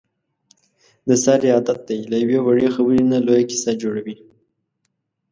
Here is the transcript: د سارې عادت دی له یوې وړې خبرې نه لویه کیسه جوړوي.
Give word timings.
د 1.07 1.09
سارې 1.23 1.47
عادت 1.55 1.79
دی 1.87 1.97
له 2.11 2.15
یوې 2.23 2.39
وړې 2.41 2.67
خبرې 2.75 3.01
نه 3.11 3.17
لویه 3.25 3.45
کیسه 3.51 3.71
جوړوي. 3.81 4.15